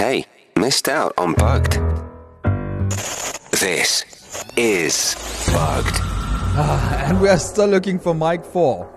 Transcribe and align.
Hey, 0.00 0.24
missed 0.56 0.88
out 0.88 1.12
on 1.18 1.34
Bugged. 1.34 1.72
This 3.60 4.02
is 4.56 5.14
Bugged. 5.52 6.00
And 7.06 7.20
we 7.20 7.28
are 7.28 7.38
still 7.38 7.66
looking 7.66 7.98
for 7.98 8.14
Mic 8.14 8.42
4. 8.42 8.88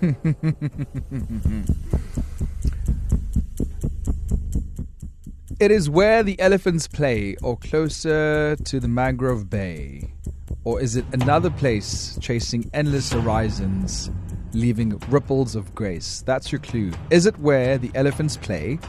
it 5.60 5.70
is 5.70 5.88
where 5.88 6.24
the 6.24 6.40
elephants 6.40 6.88
play, 6.88 7.36
or 7.40 7.56
closer 7.58 8.56
to 8.56 8.80
the 8.80 8.88
mangrove 8.88 9.48
bay. 9.48 10.10
Or 10.64 10.80
is 10.80 10.96
it 10.96 11.04
another 11.12 11.50
place 11.50 12.18
chasing 12.20 12.68
endless 12.74 13.12
horizons, 13.12 14.10
leaving 14.52 14.98
ripples 15.08 15.54
of 15.54 15.72
grace? 15.76 16.24
That's 16.26 16.50
your 16.50 16.62
clue. 16.62 16.90
Is 17.10 17.26
it 17.26 17.38
where 17.38 17.78
the 17.78 17.92
elephants 17.94 18.36
play, 18.36 18.80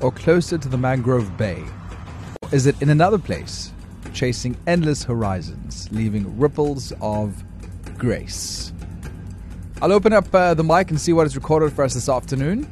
or 0.00 0.10
closer 0.12 0.58
to 0.58 0.68
the 0.68 0.76
mangrove 0.76 1.36
bay? 1.36 1.64
Or 2.42 2.54
is 2.54 2.66
it 2.66 2.80
in 2.82 2.90
another 2.90 3.18
place, 3.18 3.72
chasing 4.12 4.56
endless 4.66 5.02
horizons, 5.02 5.88
leaving 5.92 6.38
ripples 6.38 6.92
of 7.00 7.42
grace? 7.98 8.72
I'll 9.82 9.92
open 9.92 10.12
up 10.12 10.34
uh, 10.34 10.54
the 10.54 10.64
mic 10.64 10.90
and 10.90 11.00
see 11.00 11.12
what 11.12 11.26
is 11.26 11.36
recorded 11.36 11.72
for 11.72 11.84
us 11.84 11.94
this 11.94 12.08
afternoon. 12.08 12.66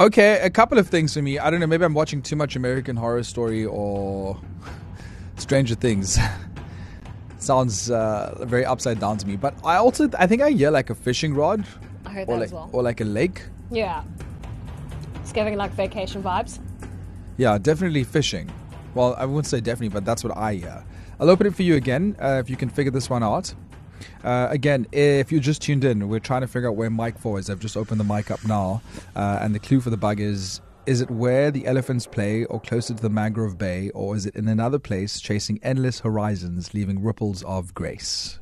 Okay, 0.00 0.40
a 0.40 0.48
couple 0.48 0.78
of 0.78 0.88
things 0.88 1.12
for 1.12 1.20
me. 1.20 1.38
I 1.38 1.50
don't 1.50 1.60
know, 1.60 1.66
maybe 1.66 1.84
I'm 1.84 1.92
watching 1.92 2.22
too 2.22 2.34
much 2.34 2.56
American 2.56 2.96
Horror 2.96 3.22
Story 3.22 3.66
or 3.66 4.40
Stranger 5.36 5.74
Things. 5.74 6.18
Sounds 7.38 7.90
uh, 7.90 8.34
very 8.46 8.64
upside 8.64 8.98
down 8.98 9.18
to 9.18 9.26
me. 9.26 9.36
But 9.36 9.54
I 9.62 9.76
also, 9.76 10.08
I 10.18 10.26
think 10.26 10.40
I 10.40 10.52
hear 10.52 10.70
like 10.70 10.88
a 10.88 10.94
fishing 10.94 11.34
rod 11.34 11.66
I 12.06 12.12
heard 12.12 12.28
or 12.28 12.36
that 12.36 12.40
like, 12.40 12.46
as 12.46 12.52
well. 12.54 12.70
or 12.72 12.82
like 12.82 13.02
a 13.02 13.04
lake. 13.04 13.42
Yeah. 13.70 14.02
It's 15.16 15.32
giving 15.32 15.58
like 15.58 15.72
vacation 15.72 16.22
vibes. 16.22 16.60
Yeah, 17.36 17.58
definitely 17.58 18.04
fishing. 18.04 18.50
Well, 18.94 19.14
I 19.18 19.26
wouldn't 19.26 19.48
say 19.48 19.60
definitely, 19.60 19.90
but 19.90 20.06
that's 20.06 20.24
what 20.24 20.34
I 20.34 20.54
hear. 20.54 20.82
I'll 21.20 21.28
open 21.28 21.46
it 21.46 21.54
for 21.54 21.62
you 21.62 21.74
again 21.74 22.16
uh, 22.18 22.40
if 22.42 22.48
you 22.48 22.56
can 22.56 22.70
figure 22.70 22.90
this 22.90 23.10
one 23.10 23.22
out. 23.22 23.52
Uh, 24.24 24.48
again, 24.50 24.86
if 24.92 25.32
you 25.32 25.40
just 25.40 25.62
tuned 25.62 25.84
in, 25.84 26.08
we're 26.08 26.20
trying 26.20 26.42
to 26.42 26.46
figure 26.46 26.68
out 26.68 26.76
where 26.76 26.90
Mic 26.90 27.18
4 27.18 27.38
is. 27.38 27.50
I've 27.50 27.60
just 27.60 27.76
opened 27.76 28.00
the 28.00 28.04
mic 28.04 28.30
up 28.30 28.44
now, 28.44 28.82
uh, 29.16 29.38
and 29.40 29.54
the 29.54 29.58
clue 29.58 29.80
for 29.80 29.90
the 29.90 29.96
bug 29.96 30.20
is 30.20 30.60
is 30.86 31.00
it 31.00 31.10
where 31.10 31.50
the 31.50 31.66
elephants 31.66 32.06
play, 32.06 32.44
or 32.46 32.58
closer 32.58 32.94
to 32.94 33.02
the 33.02 33.10
mangrove 33.10 33.58
bay, 33.58 33.90
or 33.90 34.16
is 34.16 34.26
it 34.26 34.34
in 34.34 34.48
another 34.48 34.78
place 34.78 35.20
chasing 35.20 35.60
endless 35.62 36.00
horizons, 36.00 36.72
leaving 36.74 37.02
ripples 37.02 37.42
of 37.44 37.74
grace? 37.74 38.40